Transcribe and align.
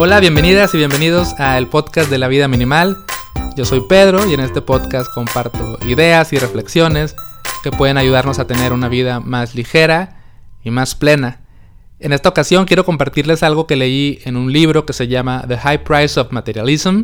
Hola, 0.00 0.20
bienvenidas 0.20 0.72
y 0.74 0.78
bienvenidos 0.78 1.34
al 1.40 1.66
podcast 1.66 2.08
de 2.08 2.18
la 2.18 2.28
vida 2.28 2.46
minimal. 2.46 2.98
Yo 3.56 3.64
soy 3.64 3.80
Pedro 3.88 4.30
y 4.30 4.32
en 4.32 4.38
este 4.38 4.62
podcast 4.62 5.12
comparto 5.12 5.76
ideas 5.88 6.32
y 6.32 6.38
reflexiones 6.38 7.16
que 7.64 7.72
pueden 7.72 7.98
ayudarnos 7.98 8.38
a 8.38 8.46
tener 8.46 8.72
una 8.72 8.88
vida 8.88 9.18
más 9.18 9.56
ligera 9.56 10.20
y 10.62 10.70
más 10.70 10.94
plena. 10.94 11.40
En 11.98 12.12
esta 12.12 12.28
ocasión 12.28 12.64
quiero 12.64 12.84
compartirles 12.84 13.42
algo 13.42 13.66
que 13.66 13.74
leí 13.74 14.20
en 14.24 14.36
un 14.36 14.52
libro 14.52 14.86
que 14.86 14.92
se 14.92 15.08
llama 15.08 15.44
The 15.48 15.58
High 15.58 15.82
Price 15.82 16.20
of 16.20 16.30
Materialism. 16.30 17.02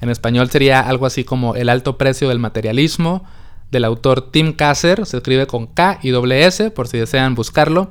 En 0.00 0.08
español 0.08 0.48
sería 0.48 0.78
algo 0.78 1.06
así 1.06 1.24
como 1.24 1.56
El 1.56 1.68
alto 1.68 1.98
precio 1.98 2.28
del 2.28 2.38
materialismo, 2.38 3.24
del 3.72 3.84
autor 3.84 4.30
Tim 4.30 4.52
Kasser, 4.52 5.06
se 5.06 5.16
escribe 5.16 5.48
con 5.48 5.66
K 5.66 5.98
y 6.04 6.10
doble 6.10 6.46
S 6.46 6.70
por 6.70 6.86
si 6.86 6.98
desean 6.98 7.34
buscarlo. 7.34 7.90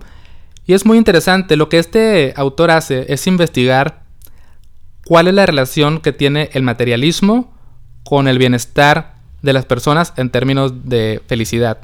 Y 0.65 0.73
es 0.73 0.85
muy 0.85 0.97
interesante, 0.97 1.57
lo 1.57 1.67
que 1.67 1.79
este 1.79 2.33
autor 2.37 2.71
hace 2.71 3.11
es 3.11 3.27
investigar 3.27 4.06
cuál 5.07 5.29
es 5.29 5.33
la 5.33 5.45
relación 5.45 5.99
que 6.01 6.11
tiene 6.11 6.49
el 6.51 6.63
materialismo 6.63 7.53
con 8.03 8.27
el 8.27 8.37
bienestar 8.37 9.15
de 9.41 9.53
las 9.53 9.65
personas 9.65 10.13
en 10.17 10.29
términos 10.29 10.89
de 10.89 11.21
felicidad. 11.27 11.77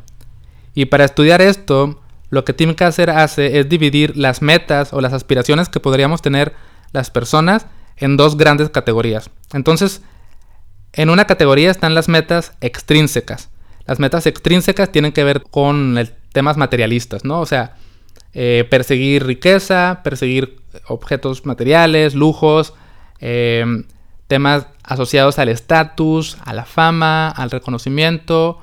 Y 0.75 0.85
para 0.85 1.05
estudiar 1.05 1.41
esto, 1.41 2.01
lo 2.29 2.43
que 2.43 2.51
Tim 2.51 2.73
Kasser 2.73 3.09
hace 3.09 3.59
es 3.59 3.69
dividir 3.69 4.17
las 4.17 4.41
metas 4.41 4.91
o 4.91 4.99
las 4.99 5.13
aspiraciones 5.13 5.69
que 5.69 5.79
podríamos 5.79 6.21
tener 6.21 6.53
las 6.91 7.11
personas 7.11 7.65
en 7.95 8.17
dos 8.17 8.35
grandes 8.35 8.69
categorías. 8.69 9.29
Entonces, 9.53 10.01
en 10.91 11.09
una 11.09 11.25
categoría 11.25 11.71
están 11.71 11.95
las 11.95 12.09
metas 12.09 12.51
extrínsecas. 12.59 13.49
Las 13.85 13.99
metas 13.99 14.25
extrínsecas 14.25 14.91
tienen 14.91 15.13
que 15.13 15.23
ver 15.23 15.43
con 15.43 15.97
temas 16.33 16.57
materialistas, 16.57 17.23
¿no? 17.23 17.39
O 17.39 17.45
sea, 17.45 17.77
eh, 18.33 18.67
perseguir 18.69 19.25
riqueza, 19.25 20.01
perseguir 20.03 20.59
objetos 20.87 21.45
materiales, 21.45 22.15
lujos, 22.15 22.73
Em, 23.19 23.85
temas 24.27 24.67
asociados 24.83 25.39
al 25.39 25.49
estatus, 25.49 26.37
a 26.43 26.53
la 26.53 26.65
fama, 26.65 27.29
al 27.29 27.51
reconocimiento, 27.51 28.59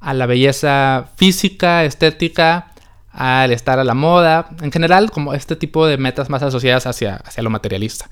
a 0.00 0.14
la 0.14 0.26
belleza 0.26 1.10
física, 1.16 1.84
estética, 1.84 2.72
al 3.12 3.52
estar 3.52 3.78
a 3.78 3.84
la 3.84 3.94
moda, 3.94 4.48
en 4.60 4.72
general 4.72 5.10
como 5.10 5.34
este 5.34 5.56
tipo 5.56 5.86
de 5.86 5.98
metas 5.98 6.30
más 6.30 6.42
asociadas 6.42 6.86
hacia, 6.86 7.16
hacia 7.16 7.42
lo 7.42 7.50
materialista. 7.50 8.08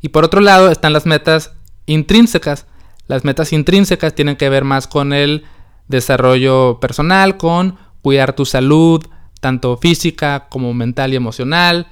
Y 0.00 0.10
por 0.10 0.24
otro 0.24 0.40
lado 0.40 0.70
están 0.70 0.92
las 0.92 1.06
metas 1.06 1.52
intrínsecas. 1.86 2.66
Las 3.06 3.24
metas 3.24 3.52
intrínsecas 3.52 4.14
tienen 4.14 4.36
que 4.36 4.48
ver 4.48 4.64
más 4.64 4.86
con 4.86 5.12
el 5.12 5.44
desarrollo 5.88 6.78
personal, 6.80 7.36
con 7.36 7.78
cuidar 8.02 8.34
tu 8.34 8.44
salud, 8.44 9.04
tanto 9.40 9.76
física 9.76 10.46
como 10.48 10.74
mental 10.74 11.12
y 11.12 11.16
emocional, 11.16 11.86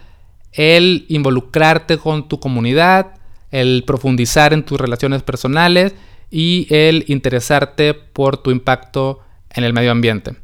el 0.55 1.05
involucrarte 1.09 1.99
con 1.99 2.29
tu 2.29 2.41
comunidad, 2.41 3.15
el 3.51 3.85
profundizar 3.87 4.53
en 4.53 4.65
tus 4.65 4.81
relaciones 4.81 5.23
personales 5.23 5.95
y 6.31 6.67
el 6.71 7.05
interesarte 7.09 7.95
por 7.95 8.39
tu 8.39 8.51
impacto 8.51 9.21
en 9.51 9.65
el 9.65 9.73
medio 9.73 9.93
ambiente. 9.93 10.37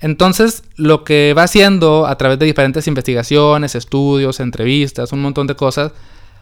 Entonces, 0.00 0.64
lo 0.76 1.04
que 1.04 1.32
va 1.36 1.44
haciendo 1.44 2.06
a 2.06 2.18
través 2.18 2.38
de 2.38 2.46
diferentes 2.46 2.88
investigaciones, 2.88 3.76
estudios, 3.76 4.40
entrevistas, 4.40 5.12
un 5.12 5.22
montón 5.22 5.46
de 5.46 5.54
cosas, 5.54 5.92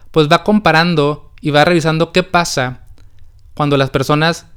pues 0.09 0.27
va 0.27 0.43
comparando 0.43 1.31
y 1.41 1.51
va 1.51 1.63
revisando 1.63 2.11
qué 2.11 2.23
pasa 2.23 2.87
cuando 3.53 3.77
las 3.77 3.91
personas 3.91 4.47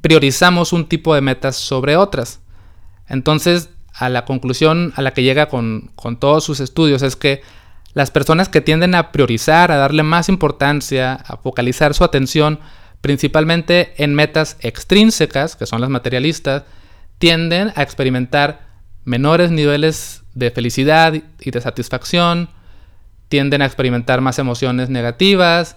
priorizamos 0.00 0.72
un 0.72 0.88
tipo 0.88 1.14
de 1.14 1.20
metas 1.20 1.56
sobre 1.56 1.96
otras. 1.96 2.40
Entonces, 3.08 3.70
a 3.94 4.08
la 4.08 4.24
conclusión 4.24 4.92
a 4.96 5.02
la 5.02 5.12
que 5.12 5.22
llega 5.22 5.48
con, 5.48 5.90
con 5.94 6.18
todos 6.18 6.44
sus 6.44 6.60
estudios 6.60 7.02
es 7.02 7.16
que 7.16 7.42
las 7.92 8.10
personas 8.10 8.48
que 8.48 8.60
tienden 8.60 8.94
a 8.94 9.10
priorizar, 9.12 9.72
a 9.72 9.76
darle 9.76 10.02
más 10.02 10.28
importancia, 10.28 11.14
a 11.14 11.36
focalizar 11.36 11.94
su 11.94 12.04
atención 12.04 12.60
principalmente 13.00 13.94
en 13.96 14.14
metas 14.14 14.56
extrínsecas, 14.60 15.56
que 15.56 15.66
son 15.66 15.80
las 15.80 15.90
materialistas, 15.90 16.64
tienden 17.18 17.72
a 17.74 17.82
experimentar 17.82 18.68
menores 19.04 19.50
niveles 19.50 20.22
de 20.34 20.50
felicidad 20.50 21.14
y 21.14 21.50
de 21.50 21.60
satisfacción, 21.60 22.48
tienden 23.28 23.62
a 23.62 23.66
experimentar 23.66 24.20
más 24.20 24.38
emociones 24.38 24.90
negativas, 24.90 25.76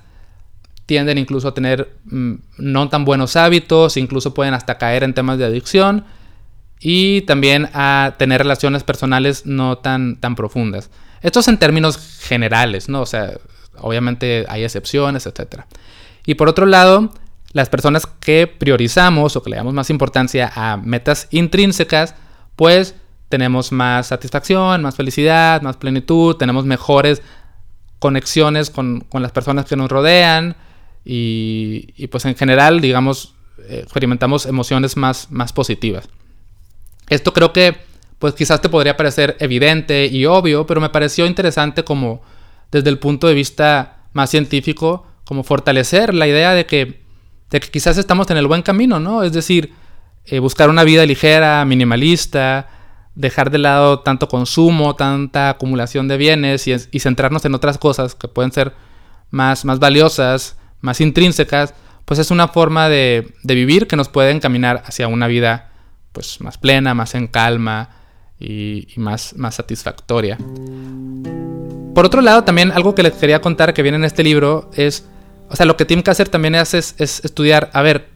tienden 0.86 1.18
incluso 1.18 1.48
a 1.48 1.54
tener 1.54 1.96
mm, 2.06 2.34
no 2.58 2.90
tan 2.90 3.06
buenos 3.06 3.36
hábitos, 3.36 3.98
incluso 3.98 4.34
pueden 4.34 4.54
hasta 4.54 4.78
caer 4.78 5.04
en 5.04 5.14
temas 5.14 5.38
de 5.38 5.46
adicción 5.46 6.06
y 6.80 7.22
también 7.22 7.70
a 7.74 8.16
tener 8.18 8.40
relaciones 8.40 8.84
personales 8.84 9.46
no 9.46 9.78
tan, 9.78 10.18
tan 10.18 10.36
profundas. 10.36 10.90
Esto 11.22 11.40
es 11.40 11.48
en 11.48 11.58
términos 11.58 12.20
generales, 12.22 12.90
¿no? 12.90 13.02
O 13.02 13.06
sea, 13.06 13.34
obviamente 13.80 14.46
hay 14.50 14.64
excepciones, 14.64 15.26
etc. 15.26 15.62
Y 16.26 16.36
por 16.36 16.50
otro 16.50 16.66
lado, 16.66 17.14
las 17.54 17.70
personas 17.70 18.06
que 18.06 18.48
priorizamos 18.48 19.36
o 19.36 19.44
que 19.44 19.52
le 19.52 19.56
damos 19.56 19.74
más 19.74 19.90
importancia 19.90 20.52
a 20.54 20.78
metas 20.78 21.28
intrínsecas, 21.32 22.16
pues 22.56 22.96
tenemos 23.30 23.72
más 23.72 24.08
satisfacción, 24.08 24.82
más 24.82 24.96
felicidad, 24.96 25.62
más 25.62 25.78
plenitud, 25.78 26.36
tenemos 26.36 26.66
mejores 26.66 27.22
conexiones 28.00 28.70
con, 28.70 29.06
las 29.14 29.32
personas 29.32 29.66
que 29.66 29.76
nos 29.76 29.90
rodean 29.90 30.56
y, 31.06 32.08
pues 32.08 32.26
en 32.26 32.36
general, 32.36 32.82
digamos, 32.82 33.34
eh, 33.70 33.80
experimentamos 33.84 34.46
emociones 34.46 34.98
más, 34.98 35.32
más 35.32 35.54
positivas. 35.54 36.10
Esto 37.14 37.32
creo 37.32 37.54
que 37.54 37.78
pues 38.18 38.34
quizás 38.34 38.60
te 38.60 38.70
podría 38.70 38.98
parecer 38.98 39.38
evidente 39.40 40.08
y 40.08 40.26
obvio, 40.26 40.66
pero 40.66 40.82
me 40.82 40.90
pareció 40.90 41.28
interesante 41.28 41.84
como 41.84 42.22
desde 42.72 42.90
el 42.90 42.98
punto 42.98 43.28
de 43.28 43.36
vista 43.36 43.98
más 44.14 44.32
científico, 44.32 45.06
como 45.24 45.44
fortalecer 45.44 46.14
la 46.14 46.28
idea 46.28 46.54
de 46.54 46.66
que, 46.66 47.04
de 47.52 47.60
que 47.60 47.70
quizás 47.70 47.98
estamos 47.98 48.32
en 48.32 48.38
el 48.38 48.48
buen 48.48 48.64
camino, 48.64 49.00
¿no? 49.00 49.24
Es 49.24 49.32
decir, 49.32 49.74
eh, 50.26 50.40
buscar 50.40 50.70
una 50.72 50.84
vida 50.84 51.06
ligera, 51.06 51.64
minimalista, 51.66 52.68
dejar 53.14 53.52
de 53.52 53.60
lado 53.60 54.00
tanto 54.00 54.28
consumo, 54.28 54.96
tanta 54.96 55.50
acumulación 55.50 56.08
de 56.08 56.18
bienes 56.18 56.68
y, 56.68 57.00
centrarnos 57.00 57.46
en 57.46 57.54
otras 57.54 57.78
cosas 57.78 58.16
que 58.16 58.28
pueden 58.28 58.52
ser 58.52 58.74
más, 59.30 59.66
más 59.66 59.78
valiosas, 59.78 60.58
más 60.82 61.00
intrínsecas, 61.00 61.76
pues 62.06 62.20
es 62.20 62.32
una 62.32 62.48
forma 62.48 62.90
de, 62.90 63.34
de 63.44 63.54
vivir 63.54 63.86
que 63.86 63.98
nos 63.98 64.10
puede 64.10 64.32
encaminar 64.32 64.82
hacia 64.88 65.08
una 65.08 65.28
vida 65.28 65.73
pues 66.14 66.40
más 66.40 66.58
plena, 66.58 66.94
más 66.94 67.16
en 67.16 67.28
calma, 67.28 67.90
y, 68.44 68.88
más, 68.98 69.36
más 69.38 69.56
satisfactoria. 69.56 70.38
Por 71.96 72.06
otro 72.06 72.22
lado, 72.22 72.44
también 72.44 72.72
algo 72.72 72.96
que 72.96 73.04
les 73.04 73.14
quería 73.14 73.42
contar 73.42 73.74
que 73.74 73.82
viene 73.82 73.98
en 73.98 74.04
este 74.04 74.24
libro 74.24 74.70
es, 74.76 75.06
o 75.50 75.56
sea, 75.56 75.66
lo 75.66 75.78
que 75.78 75.86
Tim 75.86 76.02
Kasser 76.02 76.30
también 76.30 76.56
hace 76.56 76.80
es, 76.80 76.96
estudiar, 76.98 77.70
a 77.74 77.82
ver, 77.82 78.10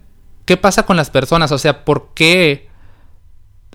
¿qué 0.46 0.58
pasa 0.58 0.84
con 0.84 0.98
las 0.98 1.10
personas? 1.10 1.52
O 1.52 1.58
sea, 1.58 1.86
¿por 1.86 2.14
qué 2.14 2.68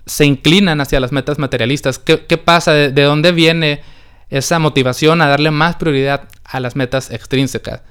se 0.05 0.25
inclinan 0.25 0.81
hacia 0.81 0.99
las 0.99 1.11
metas 1.11 1.39
materialistas? 1.39 1.97
¿Qué, 1.99 2.37
pasa? 2.37 2.73
¿De, 2.73 3.03
dónde 3.03 3.31
viene 3.31 3.81
esa 4.29 4.59
motivación 4.59 5.21
a 5.21 5.27
darle 5.27 5.51
más 5.51 5.77
prioridad 5.77 6.27
a 6.43 6.59
las 6.59 6.75
metas 6.75 7.09
extrínsecas? 7.09 7.81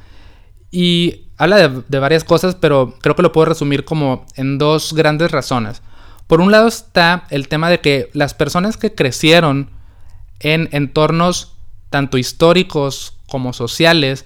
Y 0.70 1.28
habla 1.36 1.68
de 1.68 1.98
varias 1.98 2.24
cosas, 2.24 2.54
pero 2.54 2.94
creo 3.00 3.16
que 3.16 3.22
lo 3.22 3.32
puedo 3.32 3.46
resumir 3.46 3.84
como 3.84 4.26
en 4.36 4.58
dos 4.58 4.92
grandes 4.92 5.30
razones. 5.30 5.82
Por 6.32 6.40
un 6.40 6.50
lado 6.50 6.66
está 6.66 7.26
el 7.28 7.46
tema 7.46 7.68
de 7.68 7.80
que 7.80 8.08
las 8.14 8.32
personas 8.32 8.78
que 8.78 8.94
crecieron 8.94 9.68
en 10.40 10.70
entornos 10.72 11.52
tanto 11.90 12.16
históricos 12.16 13.18
como 13.28 13.52
sociales, 13.52 14.24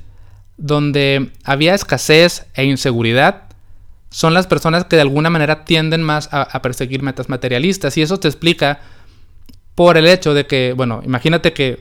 donde 0.57 1.33
había 1.43 1.75
escasez 1.75 2.47
e 2.55 2.65
inseguridad, 2.65 3.49
son 4.09 4.35
las 4.35 4.47
personas 4.47 4.85
que 4.85 4.95
de 4.95 5.03
alguna 5.03 5.31
manera 5.31 5.65
tienden 5.65 6.05
más 6.05 6.29
a, 6.31 6.63
perseguir 6.63 7.03
metas 7.03 7.29
materialistas. 7.29 7.97
Y 7.97 8.03
eso 8.03 8.21
te 8.21 8.29
explica 8.29 8.79
por 9.75 9.97
el 9.97 10.07
hecho 10.07 10.33
de 10.33 10.47
que, 10.47 10.75
bueno, 10.77 11.01
imagínate 11.05 11.53
que 11.53 11.81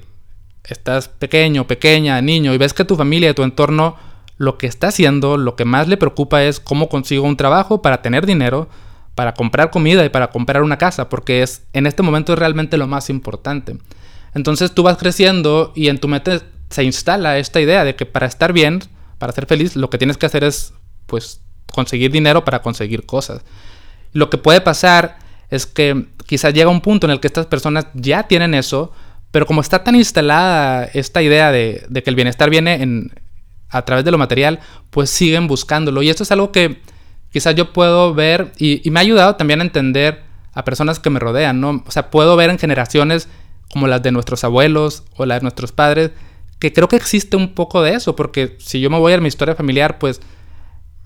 estás 0.64 1.08
pequeño, 1.08 1.68
pequeña, 1.68 2.20
niño, 2.24 2.52
y 2.52 2.58
ves 2.58 2.74
que 2.74 2.84
tu 2.84 2.96
familia, 2.96 3.36
tu 3.36 3.44
entorno, 3.44 3.96
lo 4.38 4.58
que 4.58 4.66
está 4.66 4.88
haciendo, 4.88 5.38
lo 5.38 5.56
que 5.56 5.66
más 5.66 5.88
le 5.88 5.98
preocupa 5.98 6.44
es 6.44 6.60
cómo 6.60 6.90
consigo 6.90 7.28
un 7.28 7.38
trabajo 7.38 7.84
para 7.84 8.02
tener 8.02 8.26
dinero, 8.26 8.70
para 9.16 9.34
comprar 9.34 9.72
comida 9.72 10.06
y 10.06 10.10
para 10.10 10.28
comprar 10.28 10.62
una 10.62 10.78
casa, 10.78 11.10
porque 11.10 11.42
es 11.42 11.64
en 11.74 11.88
este 11.88 12.04
momento 12.04 12.34
es 12.34 12.40
realmente 12.40 12.78
lo 12.78 12.88
más 12.88 13.10
importante. 13.10 13.78
Entonces 14.34 14.74
tú 14.74 14.84
vas 14.84 14.98
creciendo 14.98 15.72
y 15.76 15.88
en 15.88 16.00
tu 16.00 16.10
mente 16.10 16.42
se 16.70 16.84
instala 16.84 17.38
esta 17.38 17.62
idea 17.62 17.86
de 17.86 17.96
que 17.96 18.06
para 18.06 18.28
estar 18.28 18.52
bien, 18.52 18.84
para 19.18 19.32
ser 19.32 19.46
feliz, 19.46 19.78
lo 19.78 19.90
que 19.90 19.98
tienes 19.98 20.18
que 20.18 20.26
hacer 20.26 20.44
es 20.44 20.74
pues 21.06 21.42
conseguir 21.72 22.12
dinero 22.12 22.44
para 22.44 22.62
conseguir 22.62 23.06
cosas. 23.06 23.42
Lo 24.12 24.30
que 24.30 24.38
puede 24.38 24.60
pasar 24.62 25.18
es 25.50 25.66
que 25.66 26.08
quizás 26.26 26.54
llega 26.54 26.70
un 26.70 26.82
punto 26.82 27.08
en 27.08 27.12
el 27.12 27.20
que 27.20 27.28
estas 27.28 27.46
personas 27.46 27.88
ya 27.94 28.24
tienen 28.24 28.54
eso, 28.54 28.92
pero 29.32 29.46
como 29.46 29.62
está 29.62 29.84
tan 29.84 29.96
instalada 29.96 30.86
esta 30.86 31.22
idea 31.22 31.52
de, 31.52 31.86
que 32.04 32.10
el 32.10 32.16
bienestar 32.16 32.50
viene 32.50 32.82
en, 32.82 33.14
a 33.70 33.84
través 33.84 34.04
de 34.04 34.12
lo 34.12 34.18
material, 34.18 34.60
pues 34.90 35.10
siguen 35.10 35.48
buscándolo. 35.48 36.02
Y 36.02 36.10
esto 36.10 36.24
es 36.24 36.32
algo 36.32 36.52
que 36.52 36.82
quizás 37.36 37.54
yo 37.54 37.74
puedo 37.74 38.14
ver, 38.14 38.54
y, 38.58 38.90
me 38.92 38.98
ha 38.98 39.02
ayudado 39.02 39.36
también 39.36 39.60
a 39.60 39.64
entender 39.66 40.24
a 40.54 40.64
personas 40.64 41.00
que 41.00 41.10
me 41.10 41.20
rodean, 41.20 41.60
¿no? 41.60 41.84
O 41.86 41.92
sea, 41.92 42.10
puedo 42.10 42.38
ver 42.38 42.50
en 42.50 42.58
generaciones 42.58 43.28
como 43.70 43.88
las 43.88 44.02
de 44.02 44.14
nuestros 44.14 44.46
abuelos 44.46 45.04
o 45.18 45.26
las 45.26 45.40
de 45.40 45.42
nuestros 45.42 45.74
padres, 45.74 46.12
que 46.60 46.72
creo 46.72 46.88
que 46.88 46.96
existe 46.96 47.36
un 47.36 47.54
poco 47.54 47.82
de 47.82 47.94
eso, 47.94 48.16
porque 48.16 48.56
si 48.60 48.80
yo 48.80 48.90
me 48.90 48.98
voy 49.00 49.12
a 49.12 49.18
mi 49.20 49.28
historia 49.28 49.54
familiar, 49.54 50.00
pues 50.00 50.22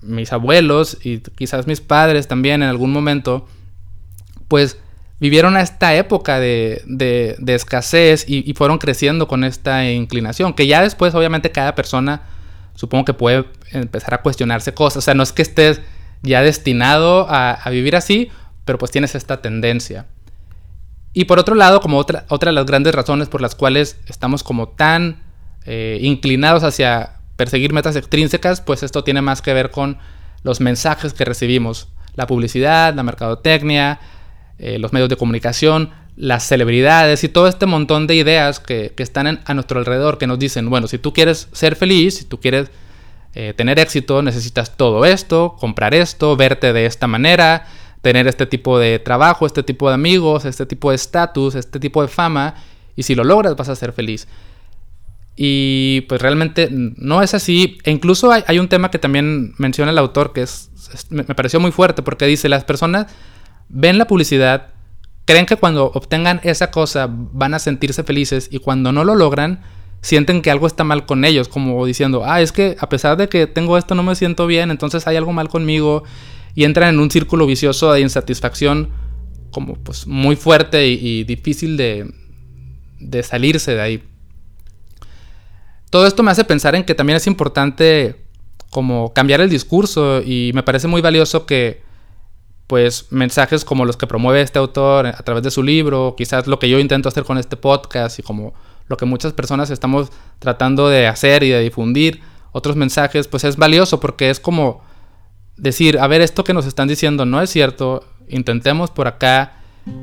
mis 0.02 0.32
abuelos 0.32 0.98
y 1.02 1.18
quizás 1.18 1.66
mis 1.66 1.80
padres 1.80 2.28
también 2.28 2.62
en 2.62 2.68
algún 2.68 2.92
momento, 2.92 3.48
pues 4.46 4.78
vivieron 5.18 5.56
a 5.56 5.62
esta 5.62 5.96
época 5.96 6.38
de, 6.38 6.84
de, 6.86 7.54
escasez 7.56 8.24
y, 8.28 8.54
fueron 8.54 8.78
creciendo 8.78 9.26
con 9.26 9.42
esta 9.42 9.90
inclinación, 9.90 10.54
que 10.54 10.68
ya 10.68 10.80
después 10.80 11.12
obviamente 11.16 11.50
cada 11.50 11.74
persona 11.74 12.22
supongo 12.76 13.04
que 13.04 13.14
puede 13.14 13.46
empezar 13.72 14.14
a 14.14 14.22
cuestionarse 14.22 14.72
cosas, 14.72 14.98
o 14.98 15.00
sea, 15.00 15.14
no 15.14 15.24
es 15.24 15.32
que 15.32 15.42
estés 15.42 15.80
ya 16.22 16.42
destinado 16.42 17.26
a, 17.28 17.68
vivir 17.70 17.96
así, 17.96 18.30
pero 18.64 18.78
pues 18.78 18.90
tienes 18.90 19.14
esta 19.14 19.40
tendencia. 19.42 20.06
Y 21.12 21.24
por 21.24 21.38
otro 21.38 21.54
lado, 21.54 21.80
como 21.80 21.98
otra, 21.98 22.24
otra 22.28 22.50
de 22.50 22.54
las 22.54 22.66
grandes 22.66 22.94
razones 22.94 23.28
por 23.28 23.40
las 23.40 23.54
cuales 23.54 23.98
estamos 24.06 24.42
como 24.42 24.68
tan 24.68 25.22
eh, 25.64 25.98
inclinados 26.02 26.62
hacia 26.62 27.20
perseguir 27.36 27.72
metas 27.72 27.96
extrínsecas, 27.96 28.60
pues 28.60 28.82
esto 28.82 29.02
tiene 29.02 29.22
más 29.22 29.42
que 29.42 29.54
ver 29.54 29.70
con 29.70 29.98
los 30.42 30.60
mensajes 30.60 31.12
que 31.12 31.24
recibimos. 31.24 31.88
La 32.14 32.26
publicidad, 32.26 32.94
la 32.94 33.02
mercadotecnia, 33.02 33.98
eh, 34.58 34.78
los 34.78 34.92
medios 34.92 35.08
de 35.08 35.16
comunicación, 35.16 35.90
las 36.16 36.46
celebridades 36.46 37.24
y 37.24 37.28
todo 37.28 37.48
este 37.48 37.64
montón 37.64 38.06
de 38.06 38.14
ideas 38.14 38.60
que, 38.60 38.92
están 38.98 39.40
a 39.44 39.54
nuestro 39.54 39.78
alrededor 39.78 40.18
que 40.18 40.26
nos 40.26 40.38
dicen, 40.38 40.68
bueno, 40.68 40.86
si 40.86 40.98
tú 40.98 41.14
quieres 41.14 41.48
ser 41.52 41.76
feliz, 41.76 42.18
si 42.18 42.24
tú 42.24 42.40
quieres 42.40 42.70
eh, 43.34 43.54
tener 43.56 43.78
éxito, 43.78 44.22
necesitas 44.22 44.76
todo 44.76 45.04
esto, 45.04 45.56
comprar 45.58 45.94
esto, 45.94 46.36
verte 46.36 46.72
de 46.72 46.86
esta 46.86 47.06
manera, 47.06 47.66
tener 48.02 48.26
este 48.26 48.46
tipo 48.46 48.78
de 48.78 48.98
trabajo, 48.98 49.46
este 49.46 49.62
tipo 49.62 49.88
de 49.88 49.94
amigos, 49.94 50.44
este 50.44 50.66
tipo 50.66 50.90
de 50.90 50.96
estatus, 50.96 51.54
este 51.54 51.78
tipo 51.78 52.02
de 52.02 52.08
fama, 52.08 52.54
y 52.96 53.02
si 53.02 53.14
lo 53.14 53.24
logras 53.24 53.56
vas 53.56 53.68
a 53.68 53.76
ser 53.76 53.92
feliz. 53.92 54.26
Y 55.36 56.02
pues 56.02 56.20
realmente 56.20 56.68
no 56.70 57.22
es 57.22 57.34
así. 57.34 57.78
E 57.84 57.90
incluso 57.90 58.30
hay, 58.32 58.58
un 58.58 58.68
tema 58.68 58.90
que 58.90 58.98
también 58.98 59.54
menciona 59.58 59.90
el 59.90 59.98
autor 59.98 60.32
que 60.32 60.42
es, 60.42 60.70
me 61.08 61.24
pareció 61.24 61.60
muy 61.60 61.70
fuerte 61.70 62.02
porque 62.02 62.26
dice, 62.26 62.48
las 62.48 62.64
personas 62.64 63.06
ven 63.68 63.96
la 63.96 64.06
publicidad, 64.06 64.74
creen 65.24 65.46
que 65.46 65.56
cuando 65.56 65.86
obtengan 65.94 66.40
esa 66.42 66.70
cosa 66.70 67.08
van 67.10 67.54
a 67.54 67.58
sentirse 67.58 68.02
felices 68.02 68.48
y 68.50 68.58
cuando 68.58 68.92
no 68.92 69.04
lo 69.04 69.14
logran, 69.14 69.62
sienten 70.02 70.42
que 70.42 70.50
algo 70.50 70.66
está 70.66 70.84
mal 70.84 71.06
con 71.06 71.24
ellos, 71.24 71.48
como 71.48 71.84
diciendo, 71.84 72.22
ah, 72.24 72.40
es 72.40 72.52
que 72.52 72.76
a 72.80 72.88
pesar 72.88 73.16
de 73.16 73.28
que 73.28 73.46
tengo 73.46 73.76
esto 73.76 73.94
no 73.94 74.02
me 74.02 74.14
siento 74.14 74.46
bien, 74.46 74.70
entonces 74.70 75.06
hay 75.06 75.16
algo 75.16 75.32
mal 75.32 75.48
conmigo 75.48 76.04
y 76.54 76.64
entran 76.64 76.94
en 76.94 77.00
un 77.00 77.10
círculo 77.10 77.46
vicioso 77.46 77.92
de 77.92 78.00
insatisfacción 78.00 78.90
como 79.50 79.74
pues 79.74 80.06
muy 80.06 80.36
fuerte 80.36 80.86
y, 80.86 81.24
difícil 81.24 81.76
de, 81.76 82.12
de 82.98 83.22
salirse 83.22 83.74
de 83.74 83.80
ahí. 83.80 84.02
Todo 85.90 86.06
esto 86.06 86.22
me 86.22 86.30
hace 86.30 86.44
pensar 86.44 86.74
en 86.76 86.84
que 86.84 86.94
también 86.94 87.16
es 87.16 87.26
importante 87.26 88.16
como 88.70 89.12
cambiar 89.12 89.40
el 89.40 89.50
discurso 89.50 90.22
y 90.22 90.52
me 90.54 90.62
parece 90.62 90.86
muy 90.86 91.00
valioso 91.02 91.46
que 91.46 91.82
pues 92.68 93.08
mensajes 93.10 93.64
como 93.64 93.84
los 93.84 93.96
que 93.96 94.06
promueve 94.06 94.40
este 94.40 94.60
autor 94.60 95.08
a 95.08 95.22
través 95.24 95.42
de 95.42 95.50
su 95.50 95.64
libro, 95.64 96.14
quizás 96.16 96.46
lo 96.46 96.60
que 96.60 96.68
yo 96.68 96.78
intento 96.78 97.08
hacer 97.08 97.24
con 97.24 97.36
este 97.36 97.56
podcast 97.56 98.20
y 98.20 98.22
como 98.22 98.54
lo 98.90 98.96
que 98.96 99.06
muchas 99.06 99.32
personas 99.32 99.70
estamos 99.70 100.10
tratando 100.40 100.88
de 100.88 101.06
hacer 101.06 101.44
y 101.44 101.48
de 101.48 101.60
difundir, 101.60 102.20
otros 102.50 102.74
mensajes, 102.74 103.28
pues 103.28 103.44
es 103.44 103.56
valioso 103.56 104.00
porque 104.00 104.30
es 104.30 104.40
como 104.40 104.82
decir, 105.56 106.00
a 106.00 106.08
ver, 106.08 106.22
esto 106.22 106.42
que 106.42 106.52
nos 106.52 106.66
están 106.66 106.88
diciendo 106.88 107.24
no 107.24 107.40
es 107.40 107.50
cierto, 107.50 108.04
intentemos 108.28 108.90
por 108.90 109.06
acá, 109.06 109.52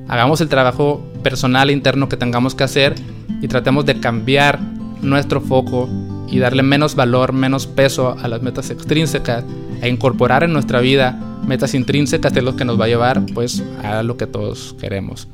hagamos 0.07 0.39
el 0.39 0.47
trabajo 0.47 1.05
personal 1.21 1.69
interno 1.69 2.07
que 2.07 2.15
tengamos 2.15 2.55
que 2.55 2.63
hacer 2.63 2.95
y 3.41 3.49
tratemos 3.49 3.85
de 3.85 3.99
cambiar 3.99 4.57
nuestro 5.01 5.41
foco 5.41 5.89
y 6.29 6.39
darle 6.39 6.63
menos 6.63 6.95
valor, 6.95 7.33
menos 7.33 7.67
peso 7.67 8.15
a 8.17 8.29
las 8.29 8.41
metas 8.41 8.69
extrínsecas 8.69 9.43
e 9.81 9.89
incorporar 9.89 10.45
en 10.45 10.53
nuestra 10.53 10.79
vida 10.79 11.19
metas 11.45 11.73
intrínsecas 11.73 12.33
de 12.33 12.41
lo 12.41 12.55
que 12.55 12.63
nos 12.63 12.79
va 12.79 12.85
a 12.85 12.87
llevar 12.87 13.25
pues 13.33 13.61
a 13.83 14.01
lo 14.01 14.15
que 14.15 14.27
todos 14.27 14.77
queremos. 14.79 15.27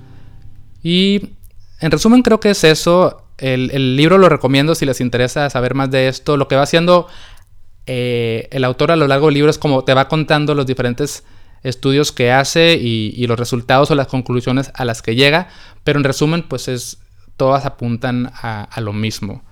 Y 0.81 1.29
en 1.83 1.91
resumen 1.91 2.21
creo 2.21 2.39
que 2.39 2.51
es 2.51 2.63
eso. 2.63 3.22
El, 3.37 3.71
el 3.71 3.95
libro 3.95 4.17
lo 4.17 4.29
recomiendo 4.29 4.75
si 4.75 4.85
les 4.85 5.01
interesa 5.01 5.49
saber 5.49 5.73
más 5.73 5.91
de 5.91 6.07
esto. 6.07 6.37
Lo 6.37 6.47
que 6.47 6.55
va 6.55 6.63
haciendo 6.63 7.07
eh, 7.85 8.47
el 8.51 8.63
autor 8.63 8.91
a 8.91 8.95
lo 8.95 9.07
largo 9.07 9.27
del 9.27 9.35
libro 9.35 9.49
es 9.49 9.57
como 9.57 9.83
te 9.83 9.93
va 9.93 10.07
contando 10.07 10.55
los 10.55 10.65
diferentes 10.65 11.25
estudios 11.63 12.11
que 12.11 12.31
hace 12.31 12.75
y, 12.75 13.25
los 13.27 13.39
resultados 13.39 13.91
o 13.91 13.95
las 13.95 14.07
conclusiones 14.07 14.71
a 14.75 14.85
las 14.85 15.01
que 15.01 15.15
llega, 15.15 15.47
pero 15.83 15.99
en 15.99 16.03
resumen 16.03 16.43
pues 16.43 16.67
es, 16.67 16.99
todas 17.37 17.65
apuntan 17.65 18.31
a, 18.33 18.81
lo 18.81 18.93
mismo. 18.93 19.43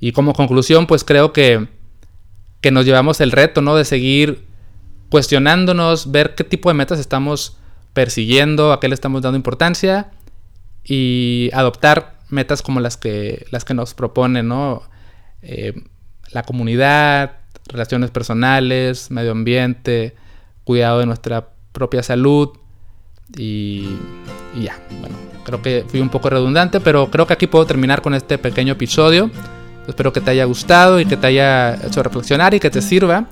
Y 0.00 0.12
como 0.12 0.32
conclusión 0.32 0.86
pues 0.86 1.04
creo 1.04 1.32
que, 1.32 1.68
que 2.60 2.70
nos 2.70 2.84
llevamos 2.84 3.20
el 3.20 3.32
reto, 3.32 3.62
¿no? 3.62 3.76
De 3.76 3.84
seguir 3.84 4.44
cuestionándonos, 5.08 6.10
ver 6.10 6.34
qué 6.34 6.44
tipo 6.44 6.68
de 6.68 6.74
metas 6.74 6.98
estamos 6.98 7.58
persiguiendo, 7.92 8.72
a 8.72 8.80
qué 8.80 8.88
le 8.88 8.94
estamos 8.94 9.22
dando 9.22 9.36
importancia 9.36 10.10
y 10.84 11.50
adoptar 11.52 12.15
metas 12.28 12.62
como 12.62 12.80
las 12.80 12.96
que, 12.96 13.46
las 13.50 13.64
que 13.64 13.74
nos 13.74 13.94
propone, 13.94 14.42
¿no? 14.42 14.82
Eh, 15.42 15.74
la 16.32 16.42
comunidad, 16.42 17.38
relaciones 17.68 18.10
personales, 18.10 19.10
medio 19.10 19.32
ambiente, 19.32 20.14
cuidado 20.64 21.00
de 21.00 21.06
nuestra 21.06 21.50
propia 21.72 22.02
salud 22.02 22.50
y, 23.36 23.88
ya. 24.60 24.78
Bueno, 25.00 25.16
creo 25.44 25.62
que 25.62 25.84
fui 25.88 26.00
un 26.00 26.08
poco 26.08 26.30
redundante, 26.30 26.80
pero 26.80 27.10
creo 27.10 27.26
que 27.26 27.32
aquí 27.32 27.46
puedo 27.46 27.66
terminar 27.66 28.02
con 28.02 28.14
este 28.14 28.38
pequeño 28.38 28.72
episodio. 28.72 29.30
Espero 29.86 30.12
que 30.12 30.20
te 30.20 30.30
haya 30.32 30.44
gustado 30.44 30.98
y 30.98 31.06
que 31.06 31.16
te 31.16 31.26
haya 31.28 31.74
hecho 31.86 32.02
reflexionar 32.02 32.54
y 32.54 32.60
que 32.60 32.70
te 32.70 32.82
sirva. 32.82 33.26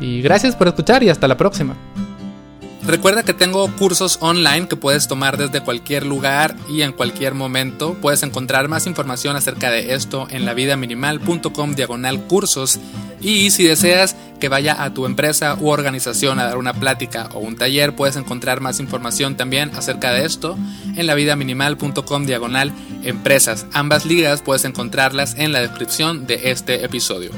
Y 0.00 0.20
gracias 0.20 0.56
por 0.56 0.68
escuchar 0.68 1.02
y 1.02 1.08
hasta 1.08 1.28
la 1.28 1.36
próxima. 1.36 1.74
Recuerda 2.84 3.22
que 3.22 3.32
tengo 3.32 3.70
cursos 3.76 4.18
online 4.20 4.66
que 4.66 4.74
puedes 4.74 5.06
tomar 5.06 5.36
desde 5.36 5.60
cualquier 5.60 6.04
lugar 6.04 6.56
y 6.68 6.82
en 6.82 6.92
cualquier 6.92 7.32
momento. 7.32 7.94
Puedes 7.94 8.24
encontrar 8.24 8.68
más 8.68 8.88
información 8.88 9.36
acerca 9.36 9.70
de 9.70 9.94
esto 9.94 10.26
en 10.30 10.44
lavidaminimal.com 10.44 11.74
diagonal 11.74 12.24
cursos. 12.24 12.80
Y 13.20 13.50
si 13.50 13.62
deseas 13.62 14.16
que 14.40 14.48
vaya 14.48 14.82
a 14.82 14.92
tu 14.92 15.06
empresa 15.06 15.56
u 15.60 15.68
organización 15.68 16.40
a 16.40 16.44
dar 16.44 16.58
una 16.58 16.74
plática 16.74 17.28
o 17.34 17.38
un 17.38 17.54
taller, 17.54 17.94
puedes 17.94 18.16
encontrar 18.16 18.60
más 18.60 18.80
información 18.80 19.36
también 19.36 19.70
acerca 19.76 20.10
de 20.10 20.24
esto 20.24 20.58
en 20.96 21.06
lavidaminimal.com 21.06 22.26
diagonal 22.26 22.72
empresas. 23.04 23.66
Ambas 23.72 24.04
ligas 24.06 24.42
puedes 24.42 24.64
encontrarlas 24.64 25.36
en 25.38 25.52
la 25.52 25.60
descripción 25.60 26.26
de 26.26 26.50
este 26.50 26.84
episodio. 26.84 27.30